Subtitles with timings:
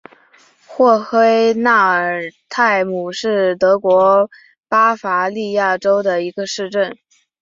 [0.65, 4.31] 霍黑纳尔泰姆是德国
[4.67, 6.97] 巴伐利亚州的一个市镇。